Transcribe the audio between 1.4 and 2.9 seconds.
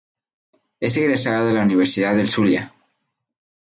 de la Universidad del Zulia.